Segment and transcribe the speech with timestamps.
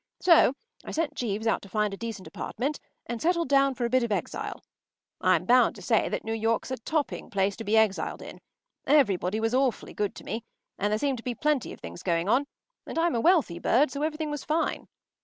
[0.19, 3.89] So I sent Jeeves out to find a decent apartment, and settled down for a
[3.91, 4.63] bit of exile.
[5.21, 8.41] I’m bound to say that New York’s a topping place to be exiled in.
[8.87, 10.43] Everybody was awfully good to me,
[10.79, 12.47] and there seemed to be plenty of things going on,
[12.87, 14.87] and I’m a wealthy bird, so everything was fine.